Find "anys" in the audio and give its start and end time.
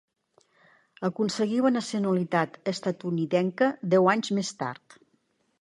4.15-4.37